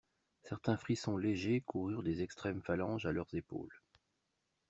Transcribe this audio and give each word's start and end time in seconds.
Certains 0.41 0.77
frissons 0.77 1.15
légers 1.15 1.61
coururent 1.61 2.01
des 2.01 2.23
extrêmes 2.23 2.63
phalanges 2.63 3.05
à 3.05 3.11
leurs 3.11 3.35
épaules. 3.35 3.83